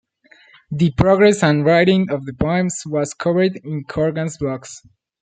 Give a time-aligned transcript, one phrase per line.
[0.71, 4.81] The progress and writing of the poems was covered in Corgan's blogs.